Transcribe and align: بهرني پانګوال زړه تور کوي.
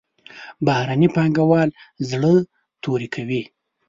بهرني 0.65 1.09
پانګوال 1.15 1.69
زړه 2.09 2.33
تور 2.83 3.01
کوي. 3.13 3.41